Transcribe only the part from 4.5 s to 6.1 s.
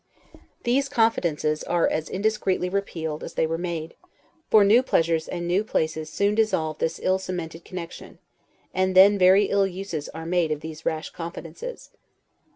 new pleasures and new places